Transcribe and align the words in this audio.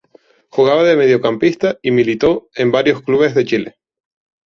Jugaba 0.49 0.83
de 0.83 0.95
mediocampista 0.95 1.77
y 1.83 1.91
militó 1.91 2.49
en 2.55 2.71
varios 2.71 3.03
clubes 3.03 3.35
de 3.35 3.45
Chile. 3.45 3.75